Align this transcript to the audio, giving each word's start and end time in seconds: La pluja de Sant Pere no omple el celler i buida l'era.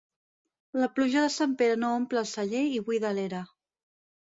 La 0.83 0.87
pluja 0.99 1.25
de 1.25 1.33
Sant 1.35 1.53
Pere 1.61 1.77
no 1.85 1.93
omple 1.99 2.21
el 2.23 2.29
celler 2.33 2.65
i 2.81 2.83
buida 2.91 3.15
l'era. 3.21 3.45